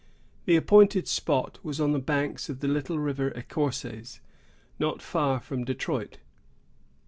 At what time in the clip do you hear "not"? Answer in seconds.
4.79-4.99